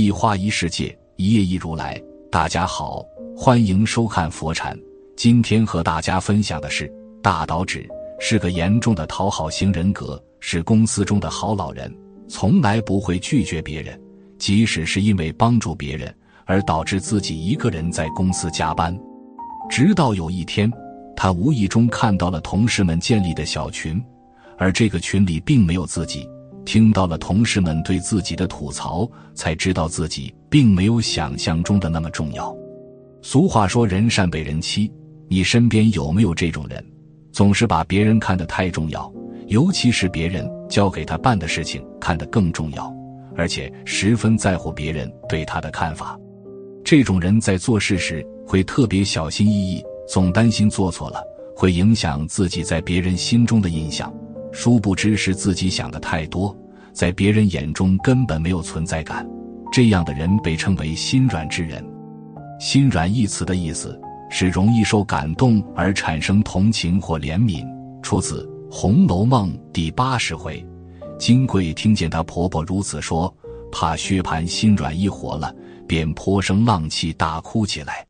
[0.00, 2.02] 一花一世界，一叶一如来。
[2.32, 3.04] 大家好，
[3.36, 4.74] 欢迎收看佛禅。
[5.14, 6.90] 今天和大家分享的是，
[7.22, 7.86] 大岛指
[8.18, 11.94] 是个严重的讨好型人格，是公司中的好老人，
[12.28, 14.00] 从来不会拒绝别人，
[14.38, 16.10] 即使是因为帮助别人
[16.46, 18.98] 而导致自己一个人在公司加班。
[19.68, 20.72] 直到有一天，
[21.14, 24.02] 他无意中看到了同事们建立的小群，
[24.56, 26.26] 而这个群里并没有自己。
[26.64, 32.54] 听到了同事们对自己的吐槽，才知道自己并没有想象中的那么重要。
[33.22, 34.90] 俗话说“人善被人欺”，
[35.28, 36.84] 你身边有没有这种人？
[37.32, 39.12] 总是把别人看得太重要，
[39.46, 42.92] 尤其是别人交给他办的事情看得更重要，
[43.36, 46.18] 而且十分在乎别人对他的看法。
[46.84, 51.22] 这种人在做事时会特别小心翼翼，总担心做错了
[51.54, 54.12] 会影响自己在别人心中的印象。
[54.52, 56.56] 殊不知是自己想的太多，
[56.92, 59.26] 在别人眼中根本没有存在感。
[59.72, 61.84] 这样的人被称为心软之人。
[62.58, 63.98] 心软一词的意思
[64.30, 67.64] 是容易受感动而产生同情或怜悯，
[68.02, 70.64] 出自《红楼梦》第八十回。
[71.18, 73.34] 金贵听见她婆婆如此说，
[73.70, 75.54] 怕薛蟠心软一活了，
[75.86, 78.04] 便颇生浪气，大哭起来。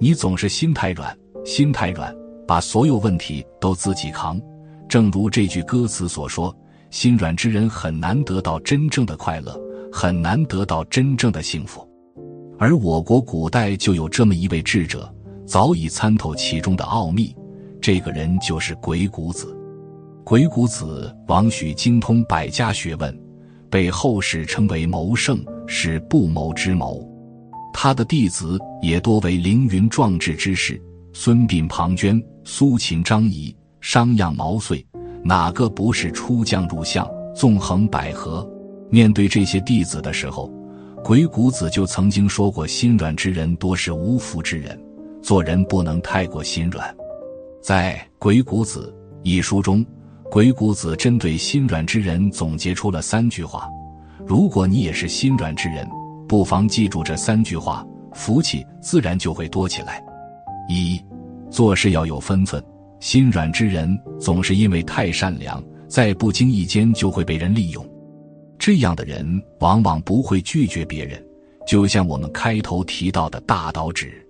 [0.00, 2.14] 你总是心太软，心太软，
[2.46, 4.40] 把所有问题都自己扛。
[4.88, 6.54] 正如这句歌词所说
[6.90, 9.60] ：“心软之人很难得到真正的快乐，
[9.92, 11.86] 很难得到真正的幸福。”
[12.58, 15.14] 而我国古代就有这么一位智者，
[15.46, 17.36] 早已参透其中的奥秘。
[17.80, 19.54] 这个人就是鬼谷子。
[20.24, 23.16] 鬼谷子王许精通百家学问，
[23.70, 27.06] 被后世称为谋圣，是不谋之谋。
[27.72, 30.82] 他的弟子也多为凌云壮志之士，
[31.12, 33.54] 孙膑、庞涓、苏秦、张仪。
[33.88, 34.84] 商鞅、毛遂，
[35.24, 38.46] 哪个不是出将入相、纵横捭阖？
[38.90, 40.52] 面对这些弟子的时候，
[41.02, 44.78] 鬼谷子就曾经说过：“心软之人多是无福之人，
[45.22, 46.94] 做人不能太过心软。”
[47.64, 49.82] 在《鬼谷子》一书中，
[50.30, 53.70] 鬼谷子针对心软之人总结出了三句话。
[54.26, 55.88] 如果你也是心软之人，
[56.28, 57.82] 不妨记住这三句话，
[58.12, 60.04] 福气自然就会多起来。
[60.68, 61.02] 一，
[61.48, 62.62] 做事要有分寸。
[63.00, 67.88] 心软之人总是因为太善良，在不经意间就会被人利用。
[68.58, 71.24] 这样的人往往不会拒绝别人，
[71.66, 74.26] 就像我们开头提到的大岛指，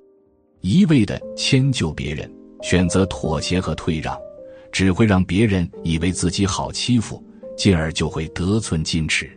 [0.60, 2.30] 一味的迁就别人，
[2.62, 4.16] 选择妥协和退让，
[4.70, 7.24] 只会让别人以为自己好欺负，
[7.56, 9.30] 进而就会得寸进尺。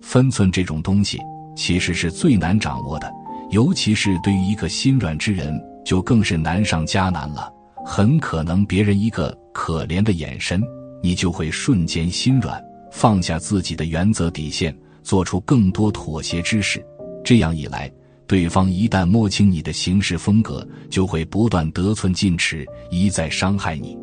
[0.00, 1.18] 分寸这种东西
[1.54, 3.12] 其实是最难掌握的，
[3.50, 5.54] 尤其是对于一个心软之人，
[5.84, 7.52] 就更是难上加难了。
[7.84, 10.62] 很可能别人一个可怜的眼神，
[11.02, 16.84] 你就会瞬间心软，放下自己的原则底线，做出更多妥协之事。
[17.22, 17.90] 这样一来，
[18.26, 23.96] 对方一旦摸清你的行事风格，就会不断得寸进尺，一再伤害你。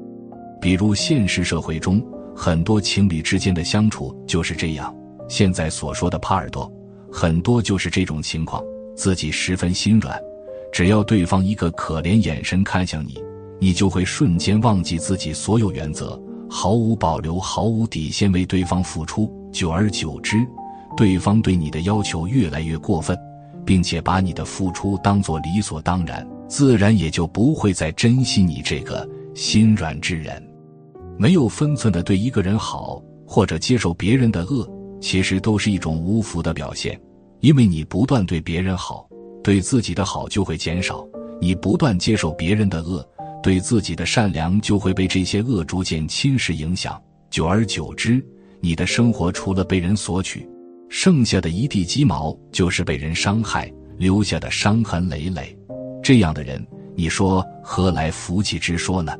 [0.61, 2.03] 比如现实社会中，
[2.35, 4.95] 很多情侣之间的相处就是这样。
[5.27, 6.71] 现在所说的耙耳朵，
[7.11, 8.63] 很多就是这种情况。
[8.95, 10.19] 自己十分心软，
[10.71, 13.17] 只要对方一个可怜眼神看向你。
[13.63, 19.31] 你就会瞬间忘记自己所有原则，毫无保留、毫无底线为对方付出。
[19.51, 20.35] 久而久之，
[20.97, 23.15] 对方对你的要求越来越过分，
[23.63, 30.43] 并且把你的付出当作理所当然，自然也就不会再珍惜你这个心软之人。
[31.15, 34.67] 没有分寸的对一个人好，或者接受别人的恶，
[34.99, 36.99] 其实都是一种无福的表现。
[37.41, 39.07] 因为你不断对别人好，
[39.43, 41.05] 对自己的好就会减少；
[41.39, 43.07] 你不断接受别人的恶。
[43.41, 48.23] 对自己的善良就会被这些恶逐渐侵蚀影响，久而久之，
[48.59, 50.47] 你的生活除了被人索取，
[50.89, 55.57] 剩下的一地鸡毛就是被人伤害留下的伤痕累累。
[56.03, 56.65] 这样的人，
[56.95, 59.15] 你说何来福气之说呢？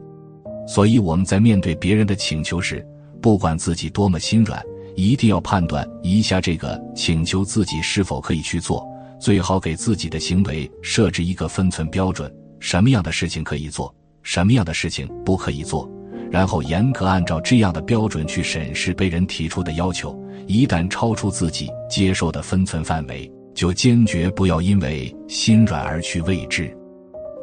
[0.68, 2.85] 所以我们在面对别人的请求时，
[3.21, 4.63] 不管自己多么心软，
[4.95, 8.88] 一定要判断一下这个请求自己是否可以去做，
[9.19, 13.94] 最好给自己的行为设置一个分寸标准：什么样的事情可以做。
[14.23, 15.89] 什么样的事情不可以做？
[16.29, 26.73] 然后严格按照这样的标准去审视被人提出的要求，一旦超出自己接受的分寸范围，就坚决不要因为心软而去未之。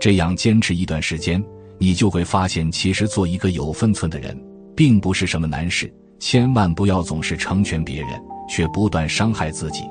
[0.01, 1.43] 这样坚持一段时间，
[1.77, 4.35] 你就会发现，其实做一个有分寸的人，
[4.75, 5.93] 并不是什么难事。
[6.19, 8.11] 千万不要总是成全别人，
[8.49, 9.83] 却不断伤害自己，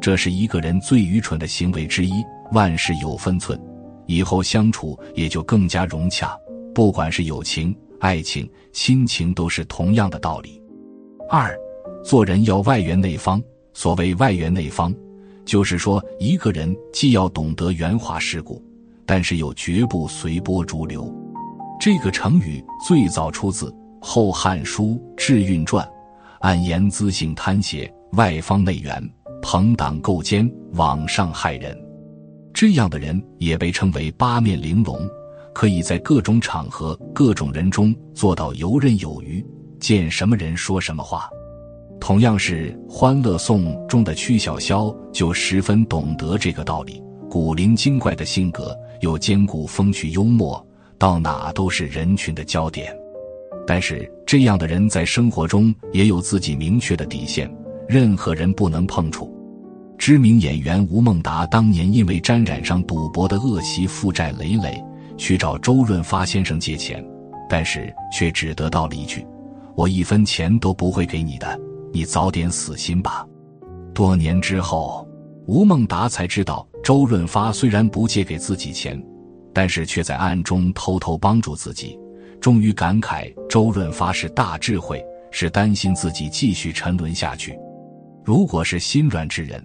[0.00, 2.22] 这是一个人最愚蠢的行为之一。
[2.52, 3.60] 万事有分寸，
[4.06, 6.36] 以后相处也就更加融洽。
[6.74, 10.60] 不管是友情、爱情、亲情，都是同样的道理。
[11.30, 11.56] 二，
[12.04, 13.42] 做人要外圆内方。
[13.72, 14.94] 所谓外圆内方，
[15.44, 18.62] 就是说一个人既要懂得圆滑世故，
[19.04, 21.12] 但是又绝不随波逐流。
[21.80, 23.68] 这个成语最早出自
[24.00, 25.84] 《后汉书·智运传》，
[26.38, 29.02] 按言资性贪邪，外方内圆，
[29.42, 31.76] 朋党构奸，网上害人。
[32.54, 35.10] 这样的人也被称为八面玲珑，
[35.52, 39.44] 可以在各种场合、各种人中做到游刃有余，
[39.80, 41.28] 见什么人说什么话。
[42.00, 50.64] 同样是《欢乐颂》中的曲筱绡就十分懂得这个道理，古灵精怪的性格又兼顾风趣幽默，
[50.96, 52.96] 到哪都是人群的焦点。
[53.66, 57.52] 但是这样的人在生活中也有自己明确的底线，
[57.88, 59.34] 任何人不能碰触。
[59.96, 64.82] 知名演员吴孟达当年因为沾染上赌博的恶习，负债累累，
[65.16, 67.02] 去找周润发先生借钱，
[67.48, 69.26] 但是却只得到了一句
[69.74, 71.58] ：“我一分钱都不会给你的，
[71.92, 73.26] 你早点死心吧。”
[73.94, 75.08] 多年之后，
[75.46, 79.02] 吴孟达才知道，周润发虽然不借给自己钱，
[79.54, 81.98] 但是却在暗中偷偷帮助自己。
[82.40, 87.58] 终于感慨，周润发是大智慧，是担心自己继续沉沦下去。
[88.22, 89.64] 如果是心软之人，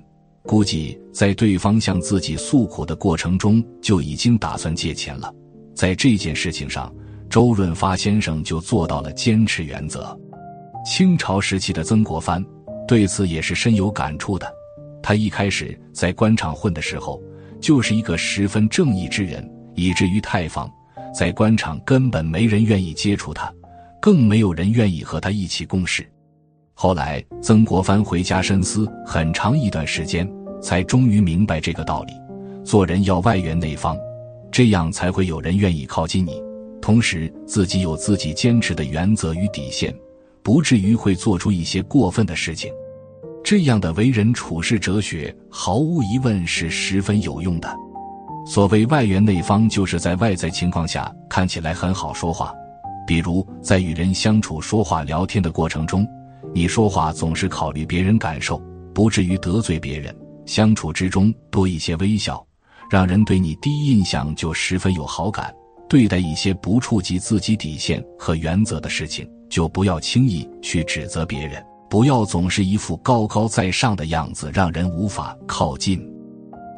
[0.49, 5.31] 估计在对方向自己诉苦的过程中，就已经打算借钱了。
[5.75, 6.91] 在这件事情上，
[7.29, 10.19] 周润发先生就做到了坚持原则。
[10.83, 12.43] 清朝时期的曾国藩
[12.87, 14.51] 对此也是深有感触的。
[15.03, 17.21] 他一开始在官场混的时候，
[17.61, 20.67] 就是一个十分正义之人，以至于太房
[21.13, 23.53] 在官场根本没人愿意接触他，
[24.01, 26.03] 更没有人愿意和他一起共事。
[26.73, 30.27] 后来，曾国藩回家深思很长一段时间。
[30.61, 32.13] 才终于明白这个道理：
[32.63, 33.97] 做人要外圆内方，
[34.51, 36.41] 这样才会有人愿意靠近你。
[36.81, 39.93] 同时，自己有自己坚持的原则与底线，
[40.41, 42.71] 不至于会做出一些过分的事情。
[43.43, 47.73] 这样的为人处事哲学，毫无疑问是十分有用的。
[48.45, 52.53] 所谓外圆内方，就是在外在情况下看起来很好说话，
[53.05, 56.07] 比如在与人相处、说话、聊天的过程中，
[56.53, 58.61] 你说话总是考虑别人感受，
[58.93, 60.15] 不至于得罪别人。
[60.49, 62.43] 相处之中多一些微笑，
[62.89, 65.53] 让人对你第一印象就十分有好感。
[65.87, 76.03] 对待一些不触及自己底线和原则的事情，就不要轻易去指责别人，不要总是一副高高在上的样子，让人无法靠近。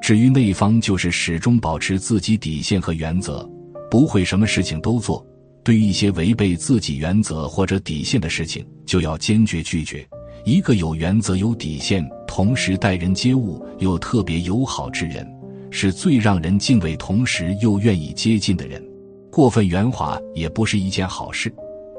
[0.02, 3.50] 至于那一方，就是始终保持自己底线和原则，
[3.90, 5.26] 不会什么事情都做。
[5.64, 10.06] 对于一些违背自己原则或者底线的事情，就要坚决拒绝。
[10.44, 15.28] 一个有原则、有底线，同时待人接物又特别友好之人，
[15.69, 18.81] 是最让人敬畏，同时又愿意接近的人。
[19.30, 21.54] 过分圆滑也不是一件好事，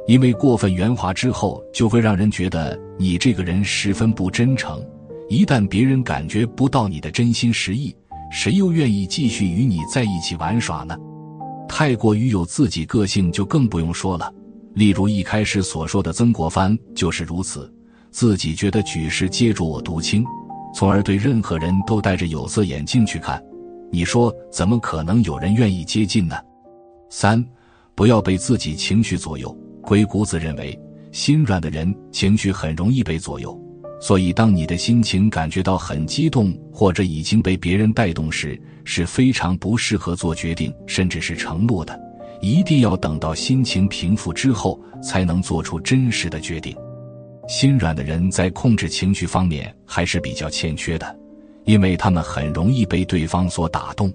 [0.07, 4.83] 因为过分圆滑之后，就会让人觉得你这个人十分不真诚。
[5.29, 7.95] 一旦别人感觉不到你的真心实意，
[8.31, 10.97] 谁又愿意继续与你在一起玩耍呢？
[11.69, 14.33] 太过于有自己个性，就更不用说了。
[14.73, 17.71] 例如一开始所说的曾国藩就是如此。
[18.13, 20.23] 自己觉得举世皆浊我独清，
[20.75, 23.43] 从而对任何人都戴着有色眼镜去看。
[23.91, 26.37] 你说怎么可能有人愿意接近呢？
[27.11, 27.43] 三，
[27.95, 29.51] 不要被自己情绪左右。
[29.83, 30.79] 鬼谷子认为，
[31.11, 33.59] 心软的人情绪很容易被左右，
[34.01, 41.99] 所以当你的心情感觉到很激动或者已经被别人带动时，是非常不适合做决定，甚至是承诺的。
[42.41, 46.77] 一定要等到心情平复之后，才能做出真实的决定。
[47.53, 51.15] 心软的人在控制情绪方面还是比较欠缺的，
[51.65, 54.11] 因为他们很容易被对方所打动。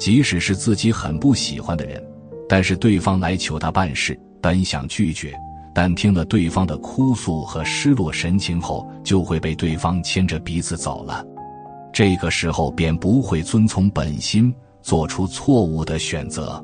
[0.00, 2.04] 即使是自己很不喜欢的人，
[2.48, 5.32] 但是对方来求他办事，本想拒绝，
[5.72, 11.24] 但听了对方的哭诉和失落神情后，就会被对方牵着鼻子走了。
[11.92, 16.60] 这个时候便不会遵从本心，做出错误的选择。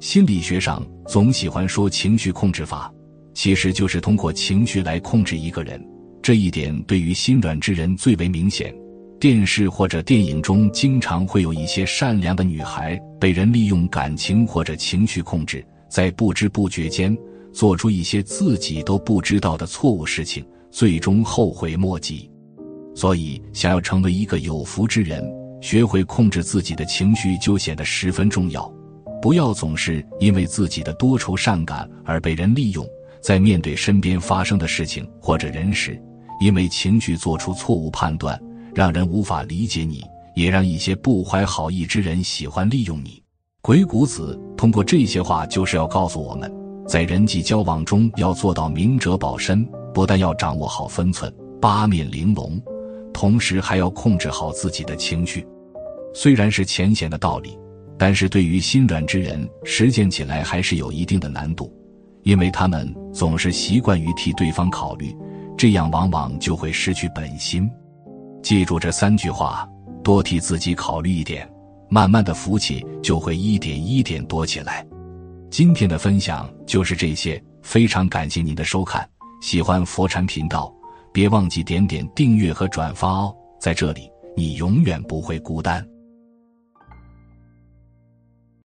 [0.00, 2.90] 心理学上总喜欢说情绪控制法。
[3.36, 5.78] 其实就是通过情绪来控制一个人，
[6.22, 8.74] 这一点对于心软之人最为明显。
[9.20, 17.14] 电视或者电影中经常会有一些善良的女孩被人利用感情或者情绪控制，在不知不觉间
[17.52, 22.30] 做出一些自己都不知道的错误事情，最终后悔莫及。
[22.94, 25.22] 所以，想要成为一个有福之人，
[25.60, 28.66] 学会控制自己的情绪就显得十分重要。
[29.20, 32.86] 不要总是因为自己的多愁善感而被人利用，
[33.20, 36.00] 在面对身边发生的事情或者人时，
[36.40, 38.40] 因为情绪做出错误判断，
[38.74, 40.04] 让人无法理解你，
[40.34, 43.22] 也让一些不怀好意之人喜欢利用你。
[43.62, 46.52] 鬼谷子通过这些话，就是要告诉我们，
[46.86, 52.62] 在人际交往中要做到明哲保身，不但要掌握好分寸，八面玲珑，
[53.12, 55.46] 同时还要控制好自己的情绪。
[56.14, 57.58] 虽然是浅显的道理。
[57.98, 61.72] 但是对于心软之人，实践起来还是有一定的难度，
[62.26, 65.16] 因为他们总是习惯于替对方考虑，
[65.56, 67.70] 这样往往就会失去本心。
[68.42, 69.64] 记住这三句话，
[70.02, 71.48] 多替自己考虑一点，
[71.88, 74.84] 慢慢的福气就会一点一点多起来。
[75.52, 79.08] 今天的分享就是这些，非常感谢您的收看，
[79.40, 80.74] 喜欢佛禅频道，
[81.12, 85.86] 别忘记点点订阅和转发哦，在这里你永远不会孤单。